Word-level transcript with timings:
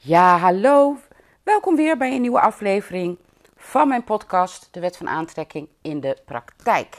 Ja, 0.00 0.38
hallo. 0.38 0.96
Welkom 1.42 1.76
weer 1.76 1.96
bij 1.96 2.14
een 2.14 2.20
nieuwe 2.20 2.40
aflevering 2.40 3.18
van 3.56 3.88
mijn 3.88 4.04
podcast 4.04 4.68
De 4.70 4.80
Wet 4.80 4.96
van 4.96 5.08
Aantrekking 5.08 5.68
in 5.82 6.00
de 6.00 6.16
Praktijk. 6.24 6.98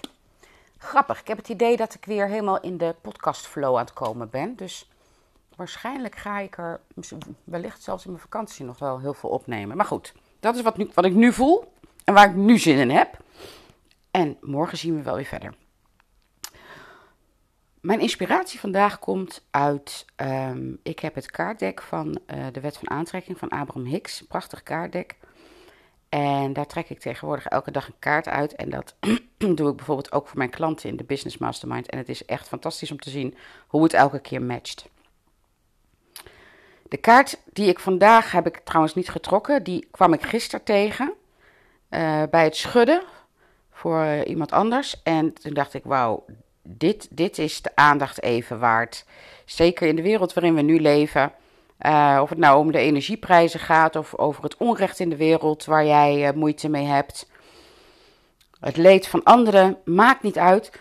Grappig, 0.77 1.20
ik 1.20 1.27
heb 1.27 1.38
het 1.38 1.49
idee 1.49 1.77
dat 1.77 1.93
ik 1.93 2.05
weer 2.05 2.27
helemaal 2.27 2.59
in 2.59 2.77
de 2.77 2.96
podcastflow 3.01 3.75
aan 3.75 3.83
het 3.83 3.93
komen 3.93 4.29
ben. 4.29 4.55
Dus 4.55 4.89
waarschijnlijk 5.55 6.15
ga 6.15 6.39
ik 6.39 6.57
er 6.57 6.81
wellicht 7.43 7.84
zelfs 7.84 8.05
in 8.05 8.12
mijn 8.12 8.23
vakantie 8.23 8.66
nog 8.66 8.80
wel 8.80 9.00
heel 9.00 9.13
veel 9.13 9.29
opnemen. 9.29 9.77
Maar 9.77 9.86
goed, 9.86 10.13
dat 10.39 10.55
is 10.55 10.61
wat, 10.61 10.77
nu, 10.77 10.89
wat 10.93 11.05
ik 11.05 11.13
nu 11.13 11.34
voel 11.34 11.73
en 12.04 12.13
waar 12.13 12.29
ik 12.29 12.36
nu 12.36 12.57
zin 12.57 12.77
in 12.77 12.89
heb. 12.89 13.18
En 14.11 14.38
morgen 14.41 14.77
zien 14.77 14.95
we 14.95 15.02
wel 15.02 15.16
weer 15.16 15.25
verder. 15.25 15.54
Mijn 17.80 18.00
inspiratie 18.00 18.59
vandaag 18.59 19.00
komt 19.00 19.45
uit. 19.52 20.05
Um, 20.16 20.80
ik 20.84 21.00
heb 21.00 21.16
het 21.16 21.32
kaartdek 21.32 21.82
van 21.82 22.20
uh, 22.27 22.45
de 22.52 22.59
Wet 22.59 22.77
van 22.77 22.89
Aantrekking 22.89 23.38
van 23.38 23.49
Abraham 23.49 23.86
Hicks. 23.86 24.22
Prachtig 24.22 24.63
kaartdek. 24.63 25.16
En 26.09 26.53
daar 26.53 26.66
trek 26.66 26.89
ik 26.89 27.00
tegenwoordig 27.00 27.45
elke 27.45 27.72
dag 27.72 27.88
een 27.88 28.00
kaart 28.00 28.27
uit. 28.27 28.55
En 28.55 28.70
dat 28.70 28.95
doe 29.55 29.70
ik 29.70 29.76
bijvoorbeeld 29.76 30.12
ook 30.12 30.27
voor 30.27 30.38
mijn 30.38 30.50
klanten 30.50 30.89
in 30.89 30.98
de 30.98 31.03
Business 31.03 31.38
Mastermind. 31.38 31.89
En 31.89 31.98
het 31.98 32.09
is 32.09 32.26
echt 32.26 32.48
fantastisch 32.48 32.91
om 32.91 33.00
te 33.00 33.09
zien 33.09 33.36
hoe 33.67 33.84
het 33.84 33.94
elke 33.94 34.20
keer 34.20 34.41
matcht. 34.41 34.89
De 36.89 36.98
kaart 36.98 37.39
die 37.53 37.67
ik 37.67 37.80
vandaag 37.80 38.31
heb 38.31 38.48
ik 38.48 38.58
trouwens 38.58 38.95
niet 38.95 39.09
getrokken. 39.09 39.64
Die 39.64 39.88
kwam 39.91 40.14
ik 40.14 40.22
gisteren 40.22 40.66
tegen 40.66 41.14
uh, 41.89 42.23
bij 42.30 42.44
het 42.44 42.55
schudden 42.55 43.03
voor 43.72 44.23
iemand 44.23 44.52
anders. 44.52 45.02
En 45.03 45.34
toen 45.34 45.53
dacht 45.53 45.73
ik, 45.73 45.84
wauw, 45.84 46.25
dit, 46.78 47.08
dit 47.12 47.38
is 47.38 47.62
de 47.62 47.72
aandacht 47.76 48.22
even 48.22 48.59
waard. 48.59 49.05
Zeker 49.46 49.88
in 49.88 49.96
de 49.96 50.02
wereld 50.02 50.34
waarin 50.34 50.55
we 50.55 50.62
nu 50.62 50.80
leven. 50.80 51.34
Uh, 51.82 52.20
of 52.22 52.30
het 52.30 52.38
nou 52.38 52.59
om 52.59 52.72
de 52.72 52.78
energieprijzen 52.78 53.59
gaat 53.59 53.95
of 53.95 54.16
over 54.16 54.44
het 54.44 54.58
onrecht 54.58 55.00
in 55.00 55.09
de 55.09 55.16
wereld 55.16 55.66
waar 55.66 55.86
jij 55.86 56.28
uh, 56.28 56.34
moeite 56.34 56.70
mee 56.70 56.86
hebt. 56.86 57.30
Het 58.59 58.78
leed 58.78 59.08
van 59.08 59.23
anderen 59.23 59.78
maakt 59.86 60.23
niet 60.23 60.38
uit. 60.38 60.72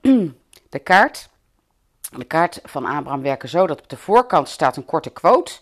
de 0.68 0.78
kaart. 0.82 1.28
De 2.16 2.24
kaart 2.24 2.60
van 2.62 2.84
Abraham 2.84 3.22
werken 3.22 3.48
zo 3.48 3.66
dat 3.66 3.80
op 3.80 3.88
de 3.88 3.96
voorkant 3.96 4.48
staat 4.48 4.76
een 4.76 4.84
korte 4.84 5.10
quote. 5.10 5.52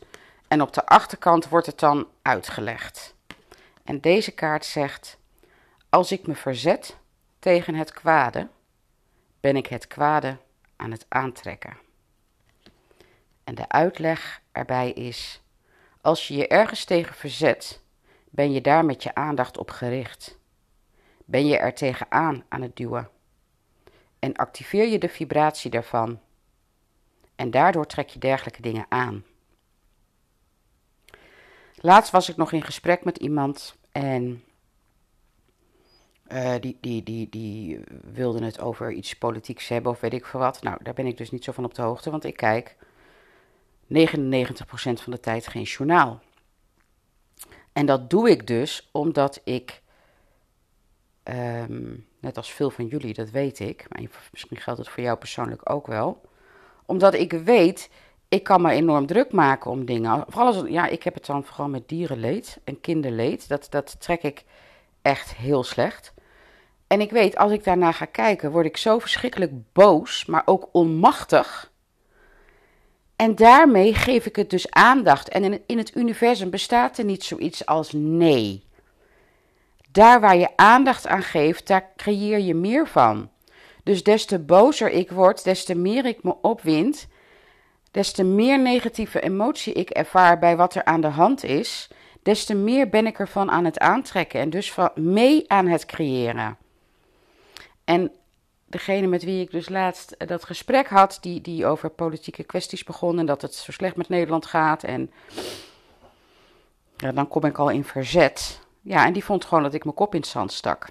En 0.49 0.63
op 0.63 0.73
de 0.73 0.87
achterkant 0.87 1.49
wordt 1.49 1.67
het 1.67 1.79
dan 1.79 2.07
uitgelegd. 2.23 3.15
En 3.85 4.01
deze 4.01 4.31
kaart 4.31 4.65
zegt: 4.65 5.19
Als 5.89 6.13
ik 6.13 6.27
me 6.27 6.35
verzet 6.35 6.97
tegen 7.39 7.75
het 7.75 7.93
kwade, 7.93 8.49
ben 9.45 9.57
ik 9.57 9.67
het 9.67 9.87
kwade 9.87 10.37
aan 10.77 10.91
het 10.91 11.07
aantrekken. 11.09 11.77
En 13.45 13.55
de 13.55 13.69
uitleg 13.69 14.43
erbij 14.53 14.91
is: 14.91 15.43
als 16.01 16.29
je 16.29 16.35
je 16.35 16.49
ergens 16.49 16.85
tegen 16.85 17.15
verzet, 17.15 17.83
ben 18.31 18.53
je 18.53 18.61
daar 18.61 18.85
met 18.85 19.03
je 19.03 19.15
aandacht 19.15 19.59
op 19.59 19.71
gericht. 19.71 20.39
Ben 21.25 21.47
je 21.47 21.59
er 21.59 21.75
tegenaan 21.75 22.45
aan 22.49 22.63
het 22.63 22.77
duwen. 22.77 23.09
En 24.19 24.35
activeer 24.35 24.89
je 24.89 24.99
de 24.99 25.09
vibratie 25.09 25.71
daarvan. 25.71 26.21
En 27.37 27.51
daardoor 27.51 27.87
trek 27.87 28.09
je 28.09 28.19
dergelijke 28.19 28.63
dingen 28.63 28.87
aan. 28.89 29.25
Laatst 31.75 32.13
was 32.13 32.29
ik 32.29 32.37
nog 32.37 32.53
in 32.53 32.63
gesprek 32.63 33.05
met 33.05 33.19
iemand 33.19 33.77
en 33.93 34.45
uh, 36.33 36.55
die, 36.61 36.79
die, 36.81 37.03
die, 37.03 37.29
die 37.29 37.81
wilden 38.13 38.43
het 38.43 38.61
over 38.61 38.93
iets 38.93 39.15
politieks 39.15 39.69
hebben 39.69 39.93
of 39.93 40.01
weet 40.01 40.13
ik 40.13 40.27
veel 40.27 40.41
wat. 40.41 40.63
Nou, 40.63 40.79
daar 40.83 40.95
ben 40.95 41.07
ik 41.07 41.17
dus 41.17 41.31
niet 41.31 41.45
zo 41.45 41.53
van 41.53 41.65
op 41.65 41.75
de 41.75 41.83
hoogte, 41.83 42.11
want 42.11 42.25
ik 42.25 42.37
kijk 42.37 42.77
99% 43.89 43.97
van 44.77 45.13
de 45.13 45.21
tijd 45.21 45.47
geen 45.47 45.63
journaal. 45.63 46.21
En 47.73 47.87
dat 47.87 48.11
doe 48.11 48.31
ik 48.31 48.47
dus 48.47 48.89
omdat 48.93 49.41
ik, 49.45 49.83
um, 51.25 52.07
net 52.21 52.37
als 52.37 52.53
veel 52.53 52.71
van 52.71 52.87
jullie, 52.87 53.15
dat 53.15 53.31
weet 53.31 53.61
ik, 53.61 53.87
maar 53.89 54.09
misschien 54.33 54.57
geldt 54.57 54.79
het 54.79 54.89
voor 54.89 55.03
jou 55.03 55.19
persoonlijk 55.19 55.71
ook 55.71 55.87
wel, 55.87 56.21
omdat 56.87 57.15
ik 57.15 57.33
weet, 57.33 57.91
ik 58.29 58.43
kan 58.43 58.63
me 58.63 58.71
enorm 58.71 59.07
druk 59.07 59.33
maken 59.33 59.71
om 59.71 59.85
dingen. 59.85 60.25
Vooral 60.29 60.55
als, 60.55 60.69
ja, 60.69 60.87
ik 60.87 61.03
heb 61.03 61.15
het 61.15 61.27
dan 61.27 61.45
vooral 61.45 61.69
met 61.69 61.89
dierenleed 61.89 62.61
en 62.65 62.81
kinderleed, 62.81 63.49
dat, 63.49 63.67
dat 63.71 64.01
trek 64.01 64.23
ik 64.23 64.45
echt 65.05 65.35
heel 65.35 65.63
slecht. 65.65 66.15
En 66.87 67.01
ik 67.01 67.11
weet, 67.11 67.37
als 67.37 67.53
ik 67.53 67.65
daarna 67.65 67.93
ga 67.93 68.05
kijken, 68.05 68.51
word 68.51 68.67
ik 68.67 68.77
zo 68.77 68.99
verschrikkelijk 68.99 69.53
boos, 69.73 70.25
maar 70.25 70.43
ook 70.45 70.69
onmachtig. 70.73 71.73
En 73.17 73.35
daarmee 73.35 73.95
geef 73.95 74.27
ik 74.27 74.37
het 74.37 74.51
dus 74.51 74.71
aandacht. 74.71 75.29
En 75.29 75.67
in 75.67 75.79
het 75.79 75.97
universum 75.97 76.51
bestaat 76.51 76.99
er 76.99 77.05
niet 77.05 77.25
zoiets 77.25 77.67
als 77.67 77.93
nee. 77.93 78.65
Daar 79.91 80.21
waar 80.21 80.37
je 80.37 80.57
aandacht 80.57 81.07
aan 81.07 81.23
geeft, 81.23 81.67
daar 81.67 81.91
creëer 81.97 82.39
je 82.39 82.55
meer 82.55 82.89
van. 82.89 83.31
Dus 83.83 84.03
des 84.03 84.25
te 84.25 84.39
bozer 84.39 84.91
ik 84.91 85.11
word, 85.11 85.45
des 85.45 85.65
te 85.65 85.75
meer 85.75 86.05
ik 86.05 86.23
me 86.23 86.35
opwind, 86.43 87.07
des 87.91 88.13
te 88.13 88.25
meer 88.25 88.59
negatieve 88.59 89.21
emotie 89.21 89.73
ik 89.73 89.91
ervaar 89.91 90.39
bij 90.39 90.57
wat 90.57 90.75
er 90.75 90.85
aan 90.85 91.01
de 91.01 91.07
hand 91.07 91.45
is, 91.45 91.89
des 92.25 92.45
te 92.45 92.55
meer 92.55 92.89
ben 92.89 93.07
ik 93.07 93.19
ervan 93.19 93.51
aan 93.51 93.65
het 93.65 93.79
aantrekken 93.79 94.41
en 94.41 94.51
dus 94.51 94.73
van 94.73 94.91
mee 94.95 95.45
aan 95.47 95.67
het 95.67 95.87
creëren. 95.87 96.57
En 97.85 98.13
degene 98.67 99.07
met 99.07 99.25
wie 99.25 99.43
ik 99.43 99.51
dus 99.51 99.69
laatst 99.69 100.11
eh, 100.11 100.29
dat 100.29 100.45
gesprek 100.45 100.89
had, 100.89 101.19
die, 101.21 101.41
die 101.41 101.67
over 101.67 101.91
politieke 101.91 102.45
kwesties 102.45 102.85
begon 102.85 103.19
en 103.19 103.27
dat 103.27 103.43
het 103.43 103.55
zo 103.55 103.73
slecht 103.73 103.97
met 103.97 104.09
Nederland 104.09 104.47
gaat. 104.47 104.83
En 104.83 105.11
ja, 106.97 107.13
dan 107.13 107.29
kom 107.29 107.45
ik 107.45 107.59
al 107.59 107.71
in 107.71 107.85
verzet. 107.85 108.61
Ja, 108.81 109.07
en 109.07 109.13
die 109.13 109.25
vond 109.25 109.45
gewoon 109.45 109.63
dat 109.63 109.75
ik 109.75 109.85
mijn 109.85 109.97
kop 109.97 110.15
in 110.15 110.21
het 110.21 110.29
zand 110.29 110.53
stak. 110.53 110.89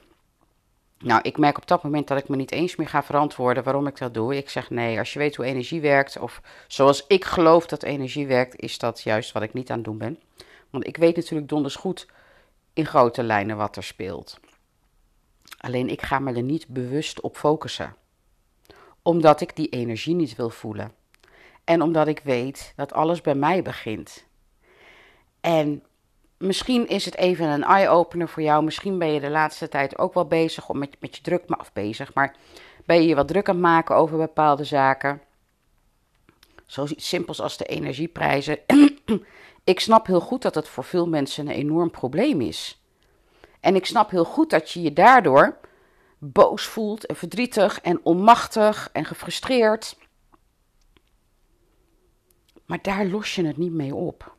Nou, 0.99 1.21
ik 1.21 1.37
merk 1.37 1.57
op 1.57 1.67
dat 1.67 1.83
moment 1.83 2.07
dat 2.07 2.17
ik 2.17 2.27
me 2.27 2.35
niet 2.35 2.51
eens 2.51 2.75
meer 2.75 2.87
ga 2.87 3.03
verantwoorden 3.03 3.63
waarom 3.63 3.87
ik 3.87 3.97
dat 3.97 4.13
doe. 4.13 4.37
Ik 4.37 4.49
zeg 4.49 4.69
nee, 4.69 4.99
als 4.99 5.13
je 5.13 5.19
weet 5.19 5.35
hoe 5.35 5.45
energie 5.45 5.81
werkt, 5.81 6.19
of 6.19 6.41
zoals 6.67 7.07
ik 7.07 7.25
geloof 7.25 7.65
dat 7.65 7.83
energie 7.83 8.27
werkt, 8.27 8.59
is 8.59 8.77
dat 8.77 9.01
juist 9.01 9.31
wat 9.31 9.43
ik 9.43 9.53
niet 9.53 9.69
aan 9.69 9.75
het 9.75 9.85
doen 9.85 9.97
ben. 9.97 10.19
Want 10.73 10.87
ik 10.87 10.97
weet 10.97 11.15
natuurlijk 11.15 11.49
donders 11.49 11.75
goed 11.75 12.07
in 12.73 12.85
grote 12.85 13.23
lijnen 13.23 13.57
wat 13.57 13.75
er 13.75 13.83
speelt. 13.83 14.39
Alleen 15.57 15.89
ik 15.89 16.01
ga 16.01 16.19
me 16.19 16.33
er 16.33 16.41
niet 16.43 16.67
bewust 16.67 17.21
op 17.21 17.37
focussen. 17.37 17.95
Omdat 19.01 19.41
ik 19.41 19.55
die 19.55 19.69
energie 19.69 20.15
niet 20.15 20.35
wil 20.35 20.49
voelen. 20.49 20.91
En 21.63 21.81
omdat 21.81 22.07
ik 22.07 22.19
weet 22.19 22.73
dat 22.75 22.93
alles 22.93 23.21
bij 23.21 23.35
mij 23.35 23.61
begint. 23.61 24.25
En 25.41 25.83
misschien 26.37 26.87
is 26.87 27.05
het 27.05 27.15
even 27.15 27.47
een 27.47 27.63
eye-opener 27.63 28.29
voor 28.29 28.43
jou. 28.43 28.63
Misschien 28.63 28.97
ben 28.97 29.11
je 29.11 29.19
de 29.19 29.29
laatste 29.29 29.69
tijd 29.69 29.97
ook 29.97 30.13
wel 30.13 30.27
bezig 30.27 30.69
om 30.69 30.77
met, 30.77 30.97
je 30.99 31.21
druk, 31.21 31.59
of 31.59 31.73
bezig, 31.73 32.13
maar 32.13 32.35
ben 32.85 33.01
je 33.01 33.07
je 33.07 33.15
wat 33.15 33.27
druk 33.27 33.49
aan 33.49 33.55
het 33.55 33.63
maken 33.63 33.95
over 33.95 34.17
bepaalde 34.17 34.63
zaken. 34.63 35.21
Zoiets 36.65 37.07
simpels 37.07 37.41
als 37.41 37.57
de 37.57 37.65
energieprijzen. 37.65 38.59
ik 39.63 39.79
snap 39.79 40.07
heel 40.07 40.21
goed 40.21 40.41
dat 40.41 40.55
het 40.55 40.67
voor 40.67 40.83
veel 40.83 41.07
mensen 41.07 41.47
een 41.47 41.53
enorm 41.53 41.91
probleem 41.91 42.41
is. 42.41 42.81
En 43.59 43.75
ik 43.75 43.85
snap 43.85 44.09
heel 44.09 44.25
goed 44.25 44.49
dat 44.49 44.71
je 44.71 44.81
je 44.81 44.93
daardoor 44.93 45.57
boos 46.17 46.65
voelt 46.65 47.05
en 47.05 47.15
verdrietig 47.15 47.81
en 47.81 47.99
onmachtig 48.03 48.89
en 48.93 49.05
gefrustreerd. 49.05 49.97
Maar 52.65 52.79
daar 52.81 53.05
los 53.05 53.35
je 53.35 53.45
het 53.45 53.57
niet 53.57 53.73
mee 53.73 53.95
op. 53.95 54.35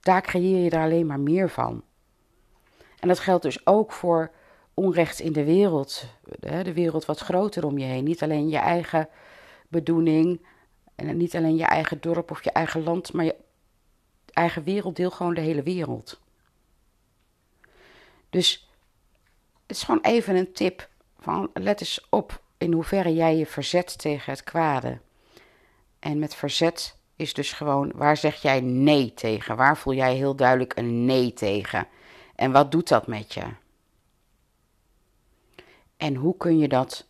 Daar 0.00 0.22
creëer 0.22 0.64
je 0.64 0.70
er 0.70 0.82
alleen 0.82 1.06
maar 1.06 1.20
meer 1.20 1.50
van. 1.50 1.82
En 2.98 3.08
dat 3.08 3.18
geldt 3.18 3.42
dus 3.42 3.66
ook 3.66 3.92
voor 3.92 4.30
onrecht 4.74 5.18
in 5.18 5.32
de 5.32 5.44
wereld. 5.44 6.04
De 6.38 6.72
wereld 6.72 7.04
wat 7.04 7.18
groter 7.18 7.66
om 7.66 7.78
je 7.78 7.84
heen. 7.84 8.04
Niet 8.04 8.22
alleen 8.22 8.48
je 8.48 8.58
eigen 8.58 9.08
bedoeling. 9.68 10.46
En 10.98 11.16
niet 11.16 11.36
alleen 11.36 11.56
je 11.56 11.64
eigen 11.64 12.00
dorp 12.00 12.30
of 12.30 12.44
je 12.44 12.52
eigen 12.52 12.82
land. 12.82 13.12
Maar 13.12 13.24
je 13.24 13.34
eigen 14.32 14.64
werelddeel, 14.64 15.10
gewoon 15.10 15.34
de 15.34 15.40
hele 15.40 15.62
wereld. 15.62 16.20
Dus 18.30 18.68
het 19.66 19.76
is 19.76 19.82
gewoon 19.82 20.00
even 20.00 20.36
een 20.36 20.52
tip 20.52 20.88
van 21.18 21.50
let 21.54 21.80
eens 21.80 22.06
op 22.10 22.42
in 22.56 22.72
hoeverre 22.72 23.14
jij 23.14 23.36
je 23.36 23.46
verzet 23.46 23.98
tegen 23.98 24.32
het 24.32 24.44
kwade. 24.44 24.98
En 25.98 26.18
met 26.18 26.34
verzet 26.34 26.96
is 27.16 27.34
dus 27.34 27.52
gewoon 27.52 27.92
waar 27.94 28.16
zeg 28.16 28.42
jij 28.42 28.60
nee 28.60 29.14
tegen? 29.14 29.56
Waar 29.56 29.76
voel 29.76 29.94
jij 29.94 30.14
heel 30.14 30.36
duidelijk 30.36 30.76
een 30.76 31.04
nee 31.04 31.32
tegen? 31.32 31.88
En 32.34 32.52
wat 32.52 32.72
doet 32.72 32.88
dat 32.88 33.06
met 33.06 33.34
je? 33.34 33.44
En 35.96 36.14
hoe 36.14 36.36
kun 36.36 36.58
je 36.58 36.68
dat 36.68 37.06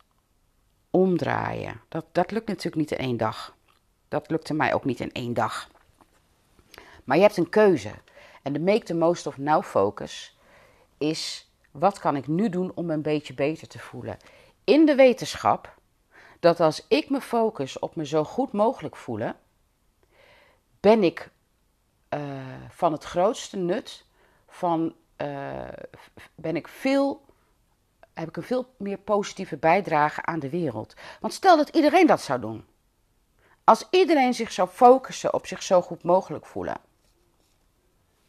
omdraaien? 0.90 1.80
Dat, 1.88 2.04
dat 2.12 2.30
lukt 2.30 2.48
natuurlijk 2.48 2.76
niet 2.76 2.90
in 2.90 3.06
één 3.06 3.16
dag. 3.16 3.56
Dat 4.08 4.30
lukte 4.30 4.54
mij 4.54 4.74
ook 4.74 4.84
niet 4.84 5.00
in 5.00 5.12
één 5.12 5.34
dag. 5.34 5.68
Maar 7.04 7.16
je 7.16 7.22
hebt 7.22 7.36
een 7.36 7.48
keuze. 7.48 7.92
En 8.42 8.52
de 8.52 8.60
make 8.60 8.84
the 8.84 8.94
most 8.94 9.26
of 9.26 9.38
now 9.38 9.62
focus 9.62 10.36
is 10.98 11.50
wat 11.70 11.98
kan 11.98 12.16
ik 12.16 12.26
nu 12.26 12.48
doen 12.48 12.72
om 12.74 12.86
me 12.86 12.92
een 12.92 13.02
beetje 13.02 13.34
beter 13.34 13.68
te 13.68 13.78
voelen? 13.78 14.16
In 14.64 14.86
de 14.86 14.94
wetenschap 14.94 15.76
dat 16.40 16.60
als 16.60 16.84
ik 16.88 17.10
me 17.10 17.20
focus 17.20 17.78
op 17.78 17.96
me 17.96 18.06
zo 18.06 18.24
goed 18.24 18.52
mogelijk 18.52 18.96
voelen, 18.96 19.36
ben 20.80 21.02
ik 21.02 21.30
uh, 22.14 22.20
van 22.68 22.92
het 22.92 23.04
grootste 23.04 23.56
nut. 23.56 24.06
Van, 24.48 24.94
eh, 25.16 25.68
ben 26.34 26.56
ik 26.56 26.68
veel, 26.68 27.24
heb 28.14 28.28
ik 28.28 28.36
een 28.36 28.42
veel 28.42 28.74
meer 28.76 28.98
positieve 28.98 29.56
bijdrage 29.56 30.22
aan 30.22 30.38
de 30.38 30.50
wereld. 30.50 30.94
Want 31.20 31.32
stel 31.32 31.56
dat 31.56 31.68
iedereen 31.68 32.06
dat 32.06 32.20
zou 32.20 32.40
doen. 32.40 32.64
Als 33.68 33.86
iedereen 33.90 34.34
zich 34.34 34.52
zou 34.52 34.68
focussen 34.68 35.34
op 35.34 35.46
zich 35.46 35.62
zo 35.62 35.82
goed 35.82 36.02
mogelijk 36.02 36.46
voelen. 36.46 36.76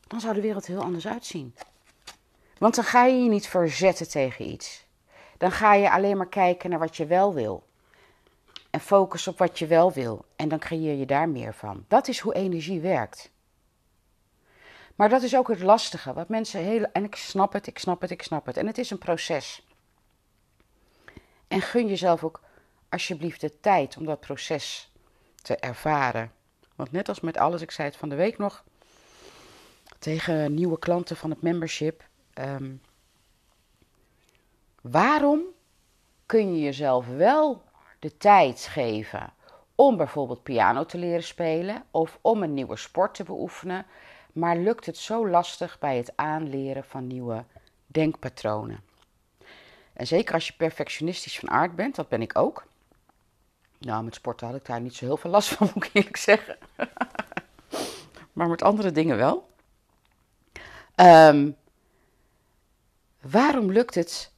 Dan 0.07 0.19
zou 0.19 0.33
de 0.33 0.41
wereld 0.41 0.65
heel 0.65 0.81
anders 0.81 1.07
uitzien. 1.07 1.56
Want 2.57 2.75
dan 2.75 2.83
ga 2.83 3.06
je 3.06 3.24
je 3.24 3.30
niet 3.30 3.47
verzetten 3.47 4.09
tegen 4.09 4.50
iets. 4.50 4.86
Dan 5.38 5.51
ga 5.51 5.74
je 5.74 5.91
alleen 5.91 6.18
maar 6.18 6.27
kijken 6.27 6.69
naar 6.69 6.80
wat 6.80 6.97
je 6.97 7.06
wel 7.06 7.33
wil. 7.33 7.68
En 8.69 8.80
focus 8.80 9.27
op 9.27 9.38
wat 9.38 9.59
je 9.59 9.68
wel 9.68 9.91
wil. 9.91 10.25
En 10.36 10.50
dan 10.50 10.59
creëer 10.59 10.95
je 10.95 11.06
daar 11.06 11.30
meer 11.30 11.53
van. 11.53 11.85
Dat 11.88 12.07
is 12.07 12.19
hoe 12.19 12.33
energie 12.33 12.81
werkt. 12.81 13.31
Maar 14.95 15.09
dat 15.09 15.21
is 15.21 15.35
ook 15.35 15.47
het 15.47 15.62
lastige. 15.62 16.13
Wat 16.13 16.30
mensen 16.30 16.62
heel. 16.62 16.83
En 16.92 17.03
ik 17.03 17.15
snap 17.15 17.53
het, 17.53 17.68
ik 17.68 17.80
snap 17.80 18.01
het, 18.01 18.12
ik 18.12 18.21
snap 18.21 18.45
het. 18.45 18.57
En 18.57 18.68
het 18.68 18.77
is 18.77 18.89
een 18.89 18.97
proces. 18.97 19.68
En 21.47 21.62
gun 21.62 21.88
jezelf 21.88 22.24
ook 22.24 22.42
alsjeblieft 22.89 23.42
de 23.42 23.59
tijd 23.59 23.97
om 23.97 24.06
dat 24.06 24.19
proces 24.19 24.88
te 25.49 25.55
ervaren. 25.55 26.31
Want 26.75 26.91
net 26.91 27.09
als 27.09 27.19
met 27.19 27.37
alles, 27.37 27.61
ik 27.61 27.71
zei 27.71 27.87
het 27.87 27.97
van 27.97 28.09
de 28.09 28.15
week 28.15 28.37
nog 28.37 28.63
tegen 29.99 30.53
nieuwe 30.53 30.79
klanten 30.79 31.15
van 31.15 31.29
het 31.29 31.41
membership. 31.41 32.03
Ehm, 32.33 32.71
waarom 34.81 35.41
kun 36.25 36.55
je 36.55 36.61
jezelf 36.61 37.07
wel 37.07 37.63
de 37.99 38.17
tijd 38.17 38.59
geven 38.59 39.33
om 39.75 39.97
bijvoorbeeld 39.97 40.43
piano 40.43 40.85
te 40.85 40.97
leren 40.97 41.23
spelen 41.23 41.83
of 41.91 42.19
om 42.21 42.43
een 42.43 42.53
nieuwe 42.53 42.77
sport 42.77 43.13
te 43.13 43.23
beoefenen, 43.23 43.85
maar 44.33 44.57
lukt 44.57 44.85
het 44.85 44.97
zo 44.97 45.29
lastig 45.29 45.79
bij 45.79 45.97
het 45.97 46.11
aanleren 46.15 46.83
van 46.83 47.07
nieuwe 47.07 47.43
denkpatronen? 47.85 48.83
En 49.93 50.07
zeker 50.07 50.33
als 50.33 50.47
je 50.47 50.53
perfectionistisch 50.53 51.39
van 51.39 51.49
aard 51.49 51.75
bent, 51.75 51.95
dat 51.95 52.09
ben 52.09 52.21
ik 52.21 52.37
ook. 52.37 52.67
Nou, 53.79 54.03
met 54.03 54.15
sporten 54.15 54.47
had 54.47 54.55
ik 54.55 54.65
daar 54.65 54.81
niet 54.81 54.95
zo 54.95 55.05
heel 55.05 55.17
veel 55.17 55.29
last 55.29 55.49
van, 55.49 55.69
moet 55.73 55.85
ik 55.85 55.89
eerlijk 55.93 56.17
zeggen. 56.17 56.57
maar 58.33 58.47
met 58.47 58.61
andere 58.61 58.91
dingen 58.91 59.17
wel. 59.17 59.47
Um, 60.95 61.55
waarom 63.21 63.71
lukt 63.71 63.95
het 63.95 64.31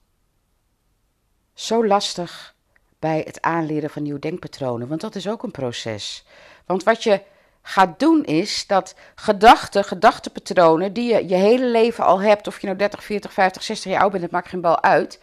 zo 1.54 1.86
lastig 1.86 2.56
bij 3.00 3.22
het 3.26 3.42
aanleren 3.42 3.90
van 3.90 4.04
nieuwe 4.04 4.20
denkpatronen? 4.20 4.88
Want 4.88 5.02
dat 5.02 5.16
is 5.16 5.28
ook 5.28 5.44
een 5.44 5.52
proces. 5.52 6.26
Want 6.66 6.84
wat 6.84 7.04
je 7.04 7.22
gaat 7.62 8.00
doen 8.00 8.24
is 8.24 8.68
dat 8.68 8.96
gedachten, 9.16 9.84
gedachtenpatronen 9.84 10.94
die 10.94 11.14
je 11.14 11.28
je 11.28 11.36
hele 11.36 11.66
leven 11.66 12.06
al 12.06 12.22
hebt, 12.22 12.48
of 12.48 12.60
je 12.60 12.66
nou 12.66 12.78
30, 12.78 13.04
40, 13.04 13.34
50, 13.34 13.64
60 13.64 13.92
jaar 13.92 14.02
oud 14.02 14.12
bent, 14.12 14.24
het 14.24 14.32
maakt 14.32 14.48
geen 14.48 14.62
bal 14.62 14.84
uit. 14.84 15.20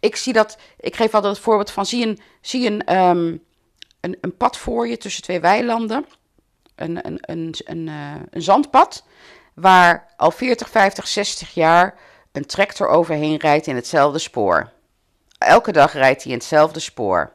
Ik 0.00 0.16
zie 0.16 0.32
dat, 0.32 0.58
ik 0.76 0.96
geef 0.96 1.14
altijd 1.14 1.34
het 1.34 1.42
voorbeeld 1.42 1.70
van, 1.70 1.86
zie 1.86 2.06
een, 2.06 2.18
zie 2.40 2.70
een, 2.70 2.96
um, 2.96 3.44
een, 4.00 4.18
een 4.20 4.36
pad 4.36 4.56
voor 4.56 4.88
je 4.88 4.96
tussen 4.96 5.22
twee 5.22 5.40
weilanden, 5.40 6.06
een, 6.74 7.06
een, 7.06 7.18
een, 7.20 7.54
een, 7.64 7.86
uh, 7.86 8.14
een 8.30 8.42
zandpad 8.42 9.04
waar 9.54 10.14
al 10.16 10.30
40, 10.30 10.70
50, 10.70 11.06
60 11.06 11.54
jaar 11.54 11.98
een 12.32 12.46
tractor 12.46 12.88
overheen 12.88 13.36
rijdt 13.36 13.66
in 13.66 13.74
hetzelfde 13.74 14.18
spoor. 14.18 14.70
Elke 15.38 15.72
dag 15.72 15.92
rijdt 15.92 16.22
hij 16.22 16.32
in 16.32 16.38
hetzelfde 16.38 16.80
spoor. 16.80 17.32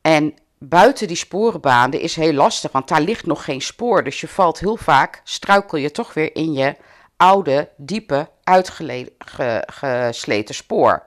En 0.00 0.34
buiten 0.58 1.06
die 1.06 1.16
sporenbaan 1.16 1.92
is 1.92 2.16
heel 2.16 2.32
lastig, 2.32 2.72
want 2.72 2.88
daar 2.88 3.00
ligt 3.00 3.26
nog 3.26 3.44
geen 3.44 3.60
spoor. 3.60 4.04
Dus 4.04 4.20
je 4.20 4.28
valt 4.28 4.58
heel 4.58 4.76
vaak, 4.76 5.20
struikel 5.24 5.78
je 5.78 5.90
toch 5.90 6.14
weer 6.14 6.36
in 6.36 6.52
je 6.52 6.76
oude, 7.16 7.68
diepe, 7.76 8.28
uitgesleten 8.44 10.54
spoor. 10.54 11.02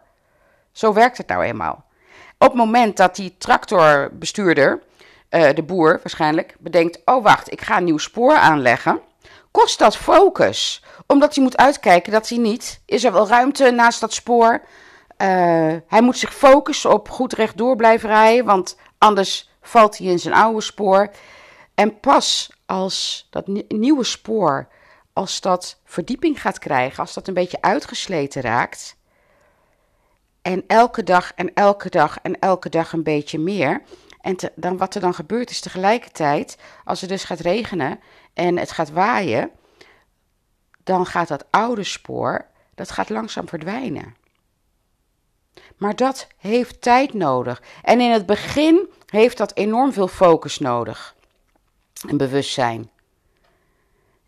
Zo 0.71 0.93
werkt 0.93 1.17
het 1.17 1.27
nou 1.27 1.43
eenmaal. 1.43 1.84
Op 2.37 2.47
het 2.47 2.57
moment 2.57 2.97
dat 2.97 3.15
die 3.15 3.35
tractorbestuurder, 3.37 4.81
uh, 5.29 5.49
de 5.53 5.63
boer 5.63 5.99
waarschijnlijk, 6.03 6.55
bedenkt: 6.59 7.01
oh 7.05 7.23
wacht, 7.23 7.51
ik 7.51 7.61
ga 7.61 7.77
een 7.77 7.83
nieuw 7.83 7.97
spoor 7.97 8.35
aanleggen 8.35 9.01
kost 9.55 9.79
dat 9.79 9.97
focus. 9.97 10.83
Omdat 11.07 11.35
hij 11.35 11.43
moet 11.43 11.57
uitkijken 11.57 12.11
dat 12.11 12.29
hij 12.29 12.37
niet. 12.37 12.81
Is 12.85 13.03
er 13.03 13.11
wel 13.11 13.27
ruimte 13.27 13.71
naast 13.71 13.99
dat 13.99 14.13
spoor? 14.13 14.61
Uh, 15.17 15.75
hij 15.87 16.01
moet 16.01 16.17
zich 16.17 16.33
focussen 16.33 16.91
op 16.91 17.09
goed 17.09 17.33
rechtdoor 17.33 17.75
blijven 17.75 18.09
rijden, 18.09 18.45
want 18.45 18.77
anders 18.97 19.49
valt 19.61 19.97
hij 19.97 20.07
in 20.07 20.19
zijn 20.19 20.33
oude 20.33 20.61
spoor. 20.61 21.11
En 21.73 21.99
pas 21.99 22.51
als 22.65 23.27
dat 23.29 23.47
nieuwe 23.67 24.03
spoor, 24.03 24.67
als 25.13 25.41
dat 25.41 25.79
verdieping 25.85 26.41
gaat 26.41 26.59
krijgen, 26.59 26.99
als 26.99 27.13
dat 27.13 27.27
een 27.27 27.33
beetje 27.33 27.61
uitgesleten 27.61 28.41
raakt. 28.41 28.95
En 30.45 30.63
elke 30.67 31.03
dag 31.03 31.31
en 31.35 31.53
elke 31.53 31.89
dag 31.89 32.17
en 32.21 32.39
elke 32.39 32.69
dag 32.69 32.93
een 32.93 33.03
beetje 33.03 33.39
meer. 33.39 33.81
En 34.21 34.35
dan, 34.55 34.77
wat 34.77 34.95
er 34.95 35.01
dan 35.01 35.13
gebeurt 35.13 35.49
is 35.49 35.59
tegelijkertijd, 35.59 36.57
als 36.83 37.01
het 37.01 37.09
dus 37.09 37.23
gaat 37.23 37.39
regenen 37.39 37.99
en 38.33 38.57
het 38.57 38.71
gaat 38.71 38.91
waaien, 38.91 39.51
dan 40.83 41.05
gaat 41.05 41.27
dat 41.27 41.45
oude 41.49 41.83
spoor, 41.83 42.45
dat 42.75 42.91
gaat 42.91 43.09
langzaam 43.09 43.47
verdwijnen. 43.47 44.15
Maar 45.77 45.95
dat 45.95 46.27
heeft 46.37 46.81
tijd 46.81 47.13
nodig. 47.13 47.61
En 47.81 48.01
in 48.01 48.11
het 48.11 48.25
begin 48.25 48.89
heeft 49.05 49.37
dat 49.37 49.55
enorm 49.55 49.93
veel 49.93 50.07
focus 50.07 50.59
nodig. 50.59 51.15
En 52.07 52.17
bewustzijn. 52.17 52.89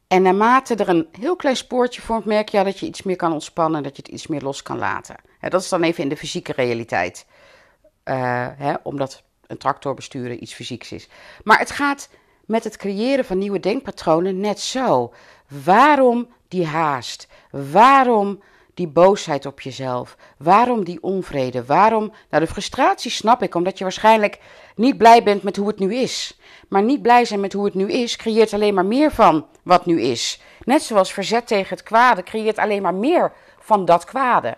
En 0.08 0.22
naarmate 0.22 0.76
er 0.76 0.90
een 0.90 1.08
heel 1.12 1.36
klein 1.36 1.58
spoortje 1.58 2.02
vormt, 2.02 2.26
merk 2.26 2.50
je 2.50 2.64
dat 2.64 2.80
je 2.80 2.86
iets 2.86 3.04
meer 3.04 3.16
kan 3.16 3.34
ontspannen, 3.34 3.84
dat 3.84 3.96
je 3.96 4.02
het 4.02 4.12
iets 4.12 4.28
meer 4.28 4.42
los 4.42 4.64
kan 4.64 4.78
laten. 4.78 5.27
Dat 5.40 5.62
is 5.62 5.70
dan 5.70 5.84
even 5.84 6.04
in 6.04 6.10
de 6.10 6.18
fysieke 6.18 6.52
realiteit. 6.52 7.26
Uh, 8.06 8.48
hè, 8.58 8.74
omdat 8.84 9.24
een 9.48 9.58
tractor 9.58 9.94
besturen 9.94 10.44
iets 10.44 10.54
fysieks 10.54 10.92
is. 10.92 11.10
Maar 11.44 11.60
het 11.60 11.72
gaat 11.72 12.10
met 12.46 12.64
het 12.64 12.78
creëren 12.78 13.26
van 13.26 13.38
nieuwe 13.38 13.60
denkpatronen 13.60 14.40
net 14.40 14.60
zo. 14.60 15.14
Waarom 15.64 16.28
die 16.48 16.66
haast? 16.66 17.28
Waarom 17.52 18.42
die 18.74 18.88
boosheid 18.88 19.46
op 19.46 19.62
jezelf? 19.62 20.18
Waarom 20.38 20.84
die 20.84 21.04
onvrede? 21.04 21.66
Waarom? 21.66 22.14
Nou, 22.30 22.44
de 22.44 22.52
frustratie 22.52 23.12
snap 23.12 23.44
ik, 23.44 23.56
omdat 23.56 23.78
je 23.78 23.84
waarschijnlijk 23.84 24.40
niet 24.76 24.98
blij 24.98 25.24
bent 25.24 25.44
met 25.44 25.56
hoe 25.56 25.68
het 25.68 25.80
nu 25.80 25.96
is. 25.96 26.40
Maar 26.70 26.84
niet 26.84 27.02
blij 27.02 27.26
zijn 27.26 27.40
met 27.40 27.54
hoe 27.54 27.66
het 27.66 27.74
nu 27.74 27.92
is, 27.92 28.16
creëert 28.16 28.54
alleen 28.54 28.74
maar 28.74 28.86
meer 28.86 29.12
van 29.12 29.48
wat 29.64 29.86
nu 29.86 30.02
is. 30.02 30.42
Net 30.64 30.82
zoals 30.82 31.14
verzet 31.14 31.48
tegen 31.48 31.70
het 31.70 31.84
kwade 31.84 32.24
creëert 32.24 32.58
alleen 32.58 32.82
maar 32.82 32.96
meer 32.96 33.34
van 33.60 33.86
dat 33.86 34.06
kwade. 34.06 34.58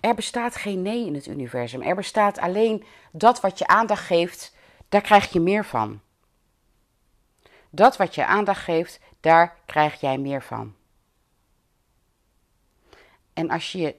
Er 0.00 0.14
bestaat 0.14 0.56
geen 0.56 0.82
nee 0.82 1.06
in 1.06 1.14
het 1.14 1.26
universum. 1.26 1.82
Er 1.82 1.94
bestaat 1.94 2.38
alleen 2.38 2.84
dat 3.12 3.40
wat 3.40 3.58
je 3.58 3.66
aandacht 3.66 4.06
geeft, 4.06 4.54
daar 4.88 5.00
krijg 5.00 5.32
je 5.32 5.40
meer 5.40 5.64
van. 5.64 6.00
Dat 7.70 7.96
wat 7.96 8.14
je 8.14 8.26
aandacht 8.26 8.62
geeft, 8.62 9.00
daar 9.20 9.56
krijg 9.66 10.00
jij 10.00 10.18
meer 10.18 10.42
van. 10.42 10.74
En 13.32 13.50
als 13.50 13.72
je 13.72 13.96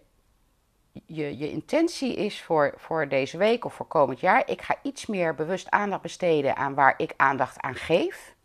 je, 1.05 1.37
je 1.37 1.51
intentie 1.51 2.15
is 2.15 2.41
voor, 2.41 2.73
voor 2.77 3.07
deze 3.07 3.37
week 3.37 3.65
of 3.65 3.73
voor 3.73 3.87
komend 3.87 4.19
jaar, 4.19 4.49
ik 4.49 4.61
ga 4.61 4.75
iets 4.83 5.05
meer 5.05 5.35
bewust 5.35 5.69
aandacht 5.69 6.01
besteden 6.01 6.55
aan 6.55 6.73
waar 6.73 6.93
ik 6.97 7.13
aandacht 7.17 7.59
aan 7.59 7.75
geef. 7.75 8.35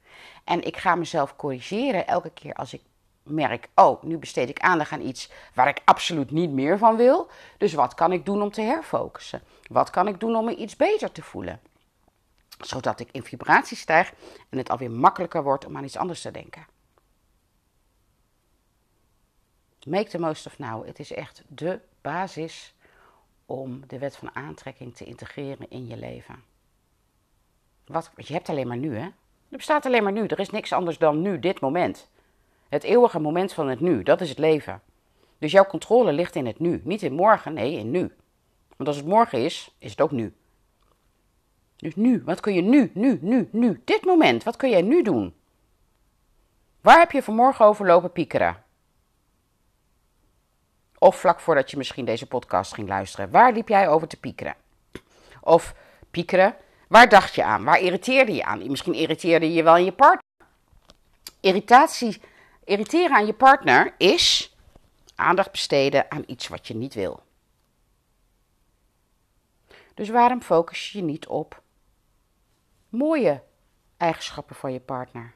En 0.45 0.63
ik 0.63 0.77
ga 0.77 0.95
mezelf 0.95 1.37
corrigeren 1.37 2.07
elke 2.07 2.31
keer 2.31 2.55
als 2.55 2.73
ik 2.73 2.83
merk, 3.27 3.69
oh, 3.75 4.03
nu 4.03 4.19
besteed 4.19 4.49
ik 4.49 4.59
aandacht 4.59 4.93
aan 4.93 5.01
iets 5.01 5.31
waar 5.55 5.69
ik 5.69 5.81
absoluut 5.85 6.31
niet 6.31 6.51
meer 6.51 6.79
van 6.79 6.97
wil. 6.97 7.31
Dus 7.59 7.75
wat 7.75 7.95
kan 7.95 8.13
ik 8.13 8.25
doen 8.25 8.43
om 8.43 8.51
te 8.51 8.61
herfocussen? 8.61 9.43
Wat 9.67 9.91
kan 9.91 10.09
ik 10.09 10.21
doen 10.21 10.37
om 10.37 10.45
me 10.45 10.57
iets 10.57 10.77
beter 10.77 11.13
te 11.13 11.23
voelen? 11.23 11.61
Zodat 12.61 13.01
ik 13.01 13.09
in 13.13 13.23
vibratie 13.23 13.77
stijg 13.77 14.13
en 14.49 14.59
het 14.59 14.71
alweer 14.71 14.91
makkelijker 14.91 15.43
wordt 15.43 15.65
om 15.65 15.77
aan 15.77 15.85
iets 15.85 15.97
anders 15.97 16.21
te 16.21 16.31
denken. 16.31 16.67
Make 19.87 20.09
the 20.09 20.19
most 20.19 20.47
of 20.47 20.59
now. 20.59 20.87
Het 20.87 20.99
is 20.99 21.13
echt 21.13 21.43
de 21.49 21.81
basis 22.01 22.75
om 23.47 23.83
de 23.87 23.99
wet 23.99 24.17
van 24.17 24.35
aantrekking 24.35 24.97
te 24.97 25.05
integreren 25.05 25.71
in 25.71 25.87
je 25.87 25.97
leven. 25.97 26.43
Wat, 27.85 28.11
je 28.17 28.33
hebt 28.33 28.49
alleen 28.49 28.69
maar 28.69 28.77
nu, 28.77 28.97
hè? 28.97 29.05
Er 29.49 29.57
bestaat 29.57 29.87
alleen 29.87 30.03
maar 30.03 30.13
nu. 30.13 30.27
Er 30.27 30.39
is 30.39 30.51
niks 30.51 30.73
anders 30.73 30.99
dan 30.99 31.23
nu, 31.23 31.39
dit 31.39 31.61
moment. 31.61 32.09
Het 32.69 32.83
eeuwige 32.83 33.19
moment 33.19 33.53
van 33.53 33.69
het 33.69 33.81
nu, 33.81 34.03
dat 34.03 34.21
is 34.21 34.29
het 34.29 34.39
leven. 34.39 34.83
Dus 35.39 35.53
jouw 35.53 35.67
controle 35.67 36.13
ligt 36.13 36.35
in 36.35 36.47
het 36.47 36.59
nu. 36.59 36.81
Niet 36.85 37.03
in 37.03 37.13
morgen, 37.13 37.53
nee, 37.53 37.73
in 37.79 37.91
nu. 37.91 38.13
Want 38.77 38.89
als 38.89 38.97
het 38.97 39.07
morgen 39.07 39.45
is, 39.45 39.75
is 39.79 39.91
het 39.91 40.01
ook 40.01 40.11
nu. 40.11 40.35
Dus 41.77 41.97
nu, 41.97 42.23
wat 42.25 42.41
kun 42.41 42.55
je 42.55 42.63
nu, 42.63 42.91
nu, 42.95 43.19
nu, 43.21 43.49
nu, 43.53 43.83
dit 43.85 44.05
moment, 44.05 44.43
wat 44.43 44.57
kun 44.57 44.71
jij 44.71 44.83
nu 44.83 45.03
doen? 45.03 45.35
Waar 46.81 46.99
heb 46.99 47.13
je 47.13 47.23
vanmorgen 47.23 47.65
over 47.65 47.87
lopen 47.87 48.13
piekeren? 48.13 48.65
Of 50.99 51.17
vlak 51.21 51.41
voordat 51.41 51.71
je 51.71 51.77
misschien 51.77 52.05
deze 52.05 52.27
podcast 52.27 52.75
ging 52.75 52.89
luisteren, 52.89 53.31
waar 53.31 53.53
liep 53.53 53.69
jij 53.69 53.89
over 53.89 54.09
te 54.09 54.21
piekeren? 54.21 54.55
Of 55.41 55.75
piekeren, 56.11 56.57
waar 56.89 57.09
dacht 57.09 57.35
je 57.35 57.45
aan? 57.45 57.65
Waar 57.65 57.81
irriteerde 57.81 58.35
je 58.35 58.45
aan? 58.45 58.71
Misschien 58.71 58.95
irriteerde 58.95 59.53
je 59.53 59.63
wel 59.63 59.77
in 59.77 59.85
je 59.85 59.93
partner. 59.93 60.23
Irritatie 61.41 62.21
Irriteren 62.67 63.17
aan 63.17 63.27
je 63.27 63.33
partner 63.33 63.95
is 63.99 64.57
aandacht 65.15 65.51
besteden 65.51 66.11
aan 66.11 66.23
iets 66.27 66.49
wat 66.49 66.67
je 66.67 66.75
niet 66.75 66.95
wil. 66.95 67.23
Dus 69.95 70.09
waarom 70.09 70.43
focus 70.43 70.93
je 70.93 71.03
niet 71.03 71.27
op 71.27 71.63
mooie 72.89 73.43
eigenschappen 73.97 74.57
van 74.57 74.73
je 74.73 74.81
partner? 74.81 75.33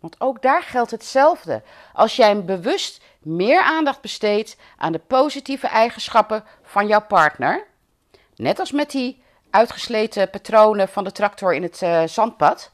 Want 0.00 0.20
ook 0.20 0.42
daar 0.42 0.62
geldt 0.62 0.90
hetzelfde. 0.90 1.62
Als 1.92 2.16
jij 2.16 2.44
bewust 2.44 3.04
meer 3.18 3.60
aandacht 3.62 4.00
besteedt 4.00 4.56
aan 4.76 4.92
de 4.92 4.98
positieve 4.98 5.66
eigenschappen 5.66 6.44
van 6.62 6.86
jouw 6.86 7.06
partner, 7.06 7.66
net 8.36 8.58
als 8.58 8.72
met 8.72 8.90
die 8.90 9.22
uitgesleten 9.50 10.30
patronen 10.30 10.88
van 10.88 11.04
de 11.04 11.12
tractor 11.12 11.54
in 11.54 11.62
het 11.62 11.82
uh, 11.82 12.02
zandpad, 12.06 12.72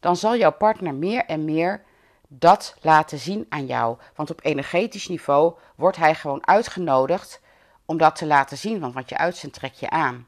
dan 0.00 0.16
zal 0.16 0.36
jouw 0.36 0.52
partner 0.52 0.94
meer 0.94 1.24
en 1.24 1.44
meer 1.44 1.84
dat 2.28 2.76
laten 2.80 3.18
zien 3.18 3.46
aan 3.48 3.66
jou. 3.66 3.98
Want 4.14 4.30
op 4.30 4.40
energetisch 4.42 5.08
niveau 5.08 5.54
wordt 5.74 5.96
hij 5.96 6.14
gewoon 6.14 6.46
uitgenodigd 6.46 7.40
om 7.84 7.96
dat 7.96 8.16
te 8.16 8.26
laten 8.26 8.58
zien, 8.58 8.80
want 8.80 8.94
wat 8.94 9.08
je 9.08 9.16
uitzendt 9.16 9.56
trek 9.56 9.72
je 9.72 9.90
aan. 9.90 10.26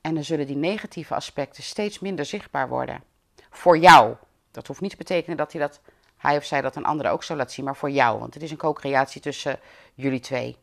En 0.00 0.14
dan 0.14 0.24
zullen 0.24 0.46
die 0.46 0.56
negatieve 0.56 1.14
aspecten 1.14 1.62
steeds 1.62 1.98
minder 1.98 2.24
zichtbaar 2.24 2.68
worden. 2.68 3.02
Voor 3.50 3.78
jou. 3.78 4.14
Dat 4.50 4.66
hoeft 4.66 4.80
niet 4.80 4.90
te 4.90 4.96
betekenen 4.96 5.36
dat 5.36 5.52
hij, 5.52 5.60
dat, 5.60 5.80
hij 6.16 6.36
of 6.36 6.44
zij 6.44 6.60
dat 6.60 6.76
een 6.76 6.84
andere 6.84 7.08
ook 7.08 7.22
zo 7.22 7.36
laat 7.36 7.52
zien, 7.52 7.64
maar 7.64 7.76
voor 7.76 7.90
jou. 7.90 8.18
Want 8.18 8.34
het 8.34 8.42
is 8.42 8.50
een 8.50 8.56
co-creatie 8.56 9.20
tussen 9.20 9.60
jullie 9.94 10.20
twee. 10.20 10.56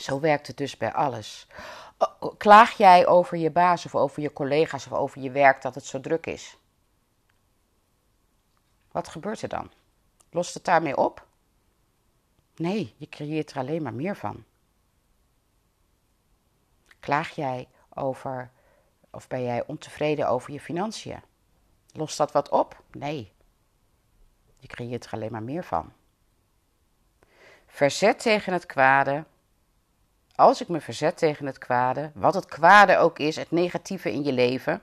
Zo 0.00 0.20
werkt 0.20 0.46
het 0.46 0.56
dus 0.56 0.76
bij 0.76 0.92
alles. 0.92 1.46
Klaag 2.36 2.76
jij 2.76 3.06
over 3.06 3.36
je 3.36 3.50
baas 3.50 3.84
of 3.84 3.94
over 3.94 4.22
je 4.22 4.32
collega's 4.32 4.86
of 4.86 4.92
over 4.92 5.20
je 5.20 5.30
werk 5.30 5.62
dat 5.62 5.74
het 5.74 5.84
zo 5.84 6.00
druk 6.00 6.26
is? 6.26 6.57
Wat 8.90 9.08
gebeurt 9.08 9.42
er 9.42 9.48
dan? 9.48 9.70
Lost 10.30 10.54
het 10.54 10.64
daarmee 10.64 10.96
op? 10.96 11.26
Nee, 12.56 12.94
je 12.96 13.08
creëert 13.08 13.50
er 13.50 13.56
alleen 13.56 13.82
maar 13.82 13.94
meer 13.94 14.16
van. 14.16 14.44
Klaag 17.00 17.30
jij 17.30 17.68
over, 17.94 18.50
of 19.10 19.28
ben 19.28 19.42
jij 19.42 19.66
ontevreden 19.66 20.28
over 20.28 20.52
je 20.52 20.60
financiën? 20.60 21.20
Lost 21.92 22.16
dat 22.16 22.32
wat 22.32 22.48
op? 22.48 22.82
Nee. 22.90 23.32
Je 24.56 24.66
creëert 24.66 25.04
er 25.04 25.12
alleen 25.12 25.32
maar 25.32 25.42
meer 25.42 25.64
van. 25.64 25.92
Verzet 27.66 28.18
tegen 28.20 28.52
het 28.52 28.66
kwade. 28.66 29.24
Als 30.34 30.60
ik 30.60 30.68
me 30.68 30.80
verzet 30.80 31.16
tegen 31.16 31.46
het 31.46 31.58
kwade, 31.58 32.10
wat 32.14 32.34
het 32.34 32.46
kwade 32.46 32.96
ook 32.96 33.18
is, 33.18 33.36
het 33.36 33.50
negatieve 33.50 34.12
in 34.12 34.24
je 34.24 34.32
leven, 34.32 34.82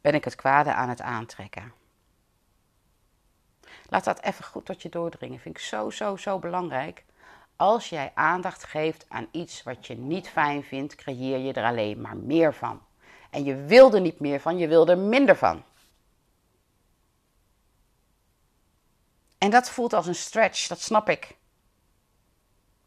ben 0.00 0.14
ik 0.14 0.24
het 0.24 0.34
kwade 0.34 0.74
aan 0.74 0.88
het 0.88 1.00
aantrekken. 1.00 1.72
Laat 3.92 4.04
dat 4.04 4.22
even 4.22 4.44
goed 4.44 4.64
tot 4.64 4.82
je 4.82 4.88
doordringen. 4.88 5.40
Vind 5.40 5.56
ik 5.56 5.62
zo, 5.62 5.90
zo, 5.90 6.16
zo 6.16 6.38
belangrijk. 6.38 7.04
Als 7.56 7.88
jij 7.88 8.12
aandacht 8.14 8.64
geeft 8.64 9.04
aan 9.08 9.28
iets 9.30 9.62
wat 9.62 9.86
je 9.86 9.96
niet 9.96 10.28
fijn 10.28 10.64
vindt, 10.64 10.94
creëer 10.94 11.38
je 11.38 11.52
er 11.52 11.64
alleen 11.64 12.00
maar 12.00 12.16
meer 12.16 12.54
van. 12.54 12.82
En 13.30 13.44
je 13.44 13.54
wil 13.54 13.94
er 13.94 14.00
niet 14.00 14.20
meer 14.20 14.40
van, 14.40 14.58
je 14.58 14.68
wil 14.68 14.88
er 14.88 14.98
minder 14.98 15.36
van. 15.36 15.62
En 19.38 19.50
dat 19.50 19.70
voelt 19.70 19.92
als 19.92 20.06
een 20.06 20.14
stretch, 20.14 20.66
dat 20.66 20.80
snap 20.80 21.08
ik. 21.08 21.36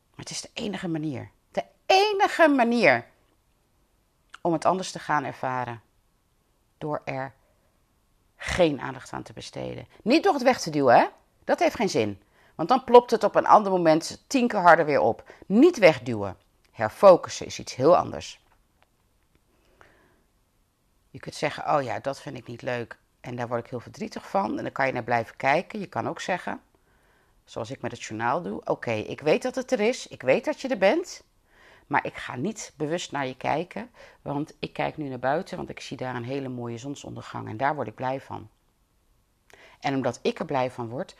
Maar 0.10 0.26
het 0.26 0.30
is 0.30 0.42
de 0.42 0.50
enige 0.54 0.88
manier. 0.88 1.32
De 1.52 1.66
enige 1.86 2.48
manier 2.48 3.08
om 4.42 4.54
het 4.54 4.66
anders 4.66 4.92
te 4.92 5.00
gaan 5.00 5.24
ervaren. 5.24 5.82
Door 6.78 7.02
er 7.04 7.34
geen 8.46 8.82
aandacht 8.82 9.12
aan 9.12 9.24
te 9.24 9.34
besteden. 9.34 9.88
Niet 10.02 10.24
door 10.24 10.34
het 10.34 10.44
weg 10.44 10.60
te 10.60 10.70
duwen, 10.70 10.96
hè? 10.96 11.06
Dat 11.44 11.60
heeft 11.60 11.76
geen 11.76 11.90
zin. 11.90 12.22
Want 12.56 12.70
dan 12.70 12.84
plopt 12.84 13.12
het 13.12 13.24
op 13.24 13.36
een 13.36 13.46
ander 13.46 13.72
moment 13.72 14.24
tien 14.28 14.48
keer 14.48 14.60
harder 14.60 14.86
weer 14.86 15.00
op. 15.00 15.24
Niet 15.46 15.78
wegduwen. 15.78 16.38
Herfocussen 16.72 17.46
is 17.46 17.60
iets 17.60 17.76
heel 17.76 17.98
anders. 17.98 18.40
Je 21.12 21.20
kunt 21.20 21.36
zeggen: 21.36 21.76
Oh 21.76 21.84
ja, 21.84 22.00
dat 22.00 22.22
vind 22.22 22.38
ik 22.38 22.48
niet 22.48 22.62
leuk. 22.62 22.98
En 23.20 23.36
daar 23.36 23.48
word 23.48 23.64
ik 23.64 23.70
heel 23.70 23.80
verdrietig 23.80 24.30
van. 24.30 24.58
En 24.58 24.64
dan 24.64 24.72
kan 24.72 24.88
je 24.88 24.94
naar 24.94 25.04
blijven 25.04 25.38
kijken. 25.38 25.80
Je 25.80 25.88
kan 25.88 26.08
ook 26.08 26.22
zeggen, 26.22 26.62
zoals 27.46 27.72
ik 27.72 27.82
met 27.82 27.92
het 27.92 28.04
journaal 28.04 28.42
doe: 28.42 28.62
Oké, 28.66 28.92
ik 28.92 29.22
weet 29.22 29.42
dat 29.42 29.56
het 29.56 29.72
er 29.72 29.80
is. 29.80 30.08
Ik 30.08 30.22
weet 30.22 30.46
dat 30.46 30.62
je 30.62 30.68
er 30.68 30.78
bent. 30.78 31.24
Maar 31.88 32.06
ik 32.06 32.16
ga 32.16 32.36
niet 32.36 32.74
bewust 32.76 33.12
naar 33.12 33.28
je 33.28 33.38
kijken. 33.38 33.90
Want 34.22 34.56
ik 34.60 34.74
kijk 34.74 34.98
nu 34.98 35.08
naar 35.08 35.20
buiten, 35.20 35.58
want 35.58 35.70
ik 35.70 35.80
zie 35.80 35.98
daar 35.98 36.16
een 36.16 36.24
hele 36.24 36.50
mooie 36.50 36.78
zonsondergang. 36.78 37.48
En 37.48 37.58
daar 37.58 37.76
word 37.76 37.88
ik 37.88 37.96
blij 37.96 38.22
van. 38.22 38.50
En 39.80 39.96
omdat 39.96 40.20
ik 40.22 40.40
er 40.40 40.46
blij 40.46 40.72
van 40.72 40.90
word, 40.90 41.16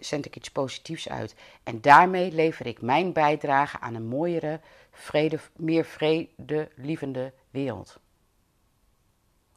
zend 0.00 0.26
ik 0.26 0.36
iets 0.36 0.50
positiefs 0.50 1.08
uit. 1.08 1.34
En 1.62 1.80
daarmee 1.80 2.32
lever 2.32 2.66
ik 2.66 2.82
mijn 2.82 3.12
bijdrage 3.12 3.80
aan 3.80 3.94
een 3.94 4.06
mooiere, 4.06 4.60
vrede, 4.90 5.38
meer 5.56 5.84
vredelievende 5.84 7.32
wereld. 7.50 7.98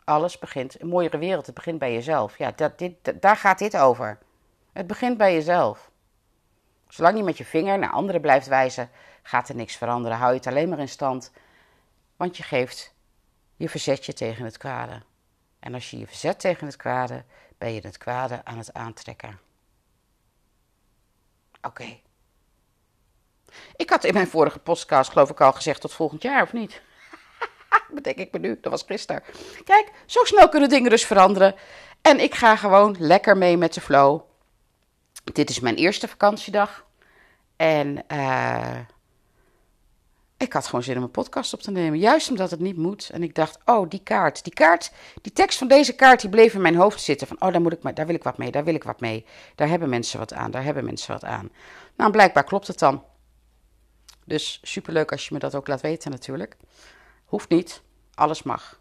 Alles 0.03 0.39
begint, 0.39 0.81
een 0.81 0.87
mooiere 0.87 1.17
wereld, 1.17 1.45
het 1.45 1.55
begint 1.55 1.79
bij 1.79 1.93
jezelf. 1.93 2.37
Ja, 2.37 2.51
dat, 2.55 2.77
dit, 2.77 3.21
daar 3.21 3.35
gaat 3.35 3.59
dit 3.59 3.77
over. 3.77 4.17
Het 4.73 4.87
begint 4.87 5.17
bij 5.17 5.33
jezelf. 5.33 5.91
Zolang 6.87 7.17
je 7.17 7.23
met 7.23 7.37
je 7.37 7.45
vinger 7.45 7.79
naar 7.79 7.91
anderen 7.91 8.21
blijft 8.21 8.47
wijzen, 8.47 8.89
gaat 9.29 9.49
er 9.49 9.55
niks 9.55 9.75
veranderen. 9.75 10.17
Hou 10.17 10.31
je 10.31 10.37
het 10.37 10.47
alleen 10.47 10.69
maar 10.69 10.79
in 10.79 10.89
stand, 10.89 11.31
want 12.17 12.37
je 12.37 12.43
geeft, 12.43 12.93
je 13.55 13.69
verzet 13.69 14.05
je 14.05 14.13
tegen 14.13 14.45
het 14.45 14.57
kwade. 14.57 15.01
En 15.59 15.73
als 15.73 15.89
je 15.89 15.97
je 15.99 16.07
verzet 16.07 16.39
tegen 16.39 16.65
het 16.65 16.75
kwade, 16.75 17.23
ben 17.57 17.73
je 17.73 17.81
het 17.81 17.97
kwade 17.97 18.41
aan 18.43 18.57
het 18.57 18.73
aantrekken. 18.73 19.39
Oké. 21.61 21.99
Ik 23.75 23.89
had 23.89 24.03
in 24.03 24.13
mijn 24.13 24.27
vorige 24.27 24.59
podcast, 24.59 25.11
geloof 25.11 25.29
ik, 25.29 25.41
al 25.41 25.53
gezegd 25.53 25.81
tot 25.81 25.93
volgend 25.93 26.21
jaar, 26.21 26.41
of 26.41 26.53
niet? 26.53 26.81
Bedenk 27.95 28.17
ik 28.17 28.31
me 28.31 28.39
nu, 28.39 28.57
dat 28.61 28.71
was 28.71 28.83
gisteren. 28.87 29.23
Kijk, 29.63 29.91
zo 30.05 30.23
snel 30.23 30.49
kunnen 30.49 30.69
dingen 30.69 30.89
dus 30.89 31.05
veranderen. 31.05 31.55
En 32.01 32.19
ik 32.19 32.35
ga 32.35 32.55
gewoon 32.55 32.95
lekker 32.99 33.37
mee 33.37 33.57
met 33.57 33.73
de 33.73 33.81
flow. 33.81 34.21
Dit 35.23 35.49
is 35.49 35.59
mijn 35.59 35.75
eerste 35.75 36.07
vakantiedag. 36.07 36.85
En 37.55 38.03
uh, 38.07 38.79
ik 40.39 40.53
had 40.53 40.65
gewoon 40.65 40.83
zin 40.83 40.97
om 40.97 41.03
een 41.03 41.11
podcast 41.11 41.53
op 41.53 41.61
te 41.61 41.71
nemen. 41.71 41.99
Juist 41.99 42.29
omdat 42.29 42.51
het 42.51 42.59
niet 42.59 42.77
moet. 42.77 43.09
En 43.09 43.23
ik 43.23 43.35
dacht, 43.35 43.57
oh, 43.65 43.89
die 43.89 44.03
kaart. 44.03 44.43
Die 44.43 44.53
kaart, 44.53 44.91
die 45.21 45.31
tekst 45.31 45.57
van 45.57 45.67
deze 45.67 45.95
kaart, 45.95 46.21
die 46.21 46.29
bleef 46.29 46.53
in 46.53 46.61
mijn 46.61 46.75
hoofd 46.75 47.01
zitten. 47.01 47.27
Van, 47.27 47.41
oh, 47.41 47.51
daar, 47.51 47.61
moet 47.61 47.73
ik, 47.73 47.95
daar 47.95 48.05
wil 48.05 48.15
ik 48.15 48.23
wat 48.23 48.37
mee, 48.37 48.51
daar 48.51 48.63
wil 48.63 48.73
ik 48.73 48.83
wat 48.83 48.99
mee. 48.99 49.25
Daar 49.55 49.67
hebben 49.67 49.89
mensen 49.89 50.19
wat 50.19 50.33
aan, 50.33 50.51
daar 50.51 50.63
hebben 50.63 50.85
mensen 50.85 51.13
wat 51.13 51.23
aan. 51.23 51.49
Nou, 51.95 52.11
blijkbaar 52.11 52.43
klopt 52.43 52.67
het 52.67 52.79
dan. 52.79 53.03
Dus 54.25 54.59
superleuk 54.63 55.11
als 55.11 55.27
je 55.27 55.33
me 55.33 55.39
dat 55.39 55.55
ook 55.55 55.67
laat 55.67 55.81
weten 55.81 56.11
natuurlijk. 56.11 56.57
Hoeft 57.25 57.49
niet, 57.49 57.81
alles 58.13 58.43
mag. 58.43 58.79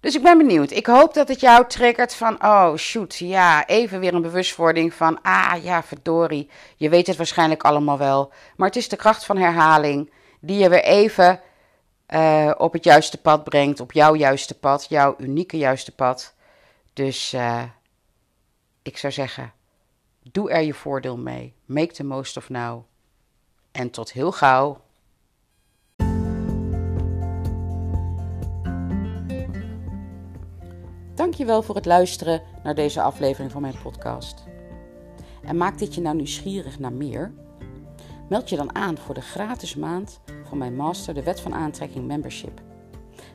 Dus 0.00 0.14
ik 0.14 0.22
ben 0.22 0.38
benieuwd. 0.38 0.70
Ik 0.70 0.86
hoop 0.86 1.14
dat 1.14 1.28
het 1.28 1.40
jou 1.40 1.66
triggert 1.66 2.14
van, 2.14 2.44
oh 2.44 2.74
shoot, 2.76 3.16
ja, 3.16 3.66
even 3.66 4.00
weer 4.00 4.14
een 4.14 4.22
bewustwording 4.22 4.94
van, 4.94 5.22
ah 5.22 5.54
ja, 5.62 5.82
verdorie. 5.82 6.50
Je 6.76 6.88
weet 6.88 7.06
het 7.06 7.16
waarschijnlijk 7.16 7.62
allemaal 7.62 7.98
wel. 7.98 8.32
Maar 8.56 8.68
het 8.68 8.76
is 8.76 8.88
de 8.88 8.96
kracht 8.96 9.24
van 9.24 9.36
herhaling 9.36 10.10
die 10.44 10.58
je 10.58 10.68
weer 10.68 10.84
even 10.84 11.40
uh, 12.08 12.52
op 12.56 12.72
het 12.72 12.84
juiste 12.84 13.20
pad 13.20 13.44
brengt, 13.44 13.80
op 13.80 13.92
jouw 13.92 14.14
juiste 14.14 14.58
pad, 14.58 14.86
jouw 14.88 15.14
unieke 15.18 15.58
juiste 15.58 15.94
pad. 15.94 16.34
Dus 16.92 17.34
uh, 17.34 17.62
ik 18.82 18.96
zou 18.96 19.12
zeggen, 19.12 19.52
doe 20.22 20.50
er 20.50 20.62
je 20.62 20.74
voordeel 20.74 21.16
mee. 21.16 21.54
Make 21.64 21.92
the 21.92 22.04
most 22.04 22.36
of 22.36 22.48
now. 22.48 22.84
En 23.72 23.90
tot 23.90 24.12
heel 24.12 24.32
gauw. 24.32 24.82
Dankjewel 31.14 31.62
voor 31.62 31.74
het 31.74 31.86
luisteren 31.86 32.42
naar 32.62 32.74
deze 32.74 33.02
aflevering 33.02 33.52
van 33.52 33.62
mijn 33.62 33.78
podcast. 33.82 34.42
En 35.42 35.56
maakt 35.56 35.78
dit 35.78 35.94
je 35.94 36.00
nou 36.00 36.16
nieuwsgierig 36.16 36.78
naar 36.78 36.92
meer? 36.92 37.43
Meld 38.28 38.48
je 38.48 38.56
dan 38.56 38.74
aan 38.74 38.98
voor 38.98 39.14
de 39.14 39.20
gratis 39.20 39.74
maand 39.74 40.20
van 40.44 40.58
mijn 40.58 40.76
master, 40.76 41.14
de 41.14 41.22
Wet 41.22 41.40
van 41.40 41.54
Aantrekking 41.54 42.06
Membership. 42.06 42.60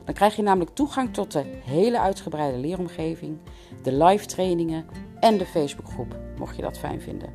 Dan 0.04 0.14
krijg 0.14 0.36
je 0.36 0.42
namelijk 0.42 0.74
toegang 0.74 1.14
tot 1.14 1.32
de 1.32 1.44
hele 1.64 2.00
uitgebreide 2.00 2.58
leeromgeving, 2.58 3.38
de 3.82 4.04
live 4.04 4.26
trainingen 4.26 4.86
en 5.20 5.38
de 5.38 5.46
Facebookgroep, 5.46 6.16
mocht 6.38 6.56
je 6.56 6.62
dat 6.62 6.78
fijn 6.78 7.00
vinden. 7.00 7.30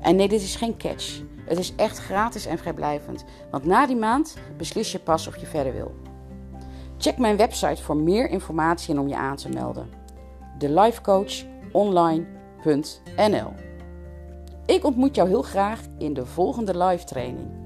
En 0.00 0.16
nee, 0.16 0.28
dit 0.28 0.42
is 0.42 0.56
geen 0.56 0.76
catch. 0.76 1.22
Het 1.44 1.58
is 1.58 1.74
echt 1.74 1.98
gratis 1.98 2.46
en 2.46 2.58
vrijblijvend, 2.58 3.24
want 3.50 3.64
na 3.64 3.86
die 3.86 3.96
maand 3.96 4.36
beslis 4.56 4.92
je 4.92 4.98
pas 4.98 5.26
of 5.26 5.36
je 5.36 5.46
verder 5.46 5.72
wil. 5.72 5.94
Check 6.98 7.18
mijn 7.18 7.36
website 7.36 7.82
voor 7.82 7.96
meer 7.96 8.30
informatie 8.30 8.94
en 8.94 9.00
om 9.00 9.08
je 9.08 9.16
aan 9.16 9.36
te 9.36 9.48
melden. 9.48 9.88
thelifecoachonline.nl 10.58 13.52
Ik 14.66 14.84
ontmoet 14.84 15.14
jou 15.14 15.28
heel 15.28 15.42
graag 15.42 15.80
in 15.98 16.14
de 16.14 16.26
volgende 16.26 16.84
live 16.84 17.04
training. 17.04 17.63